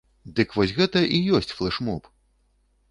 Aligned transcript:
Дык 0.39 0.49
вось 0.59 0.73
гэта 0.79 0.99
і 1.19 1.21
ёсць 1.41 1.53
флэш-моб. 1.59 2.13